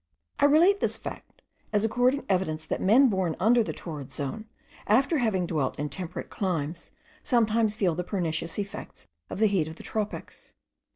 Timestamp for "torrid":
3.71-4.11